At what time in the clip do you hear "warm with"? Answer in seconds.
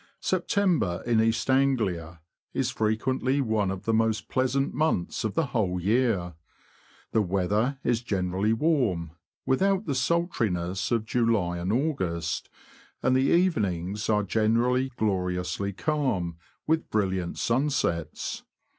8.51-9.61